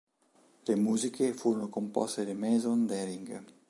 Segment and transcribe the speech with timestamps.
[0.67, 3.43] Le musiche furono composte da Mason Daring.